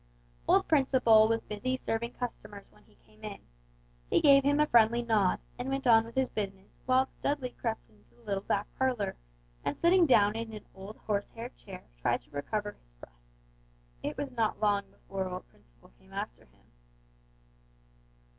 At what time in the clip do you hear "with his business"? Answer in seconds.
6.05-6.71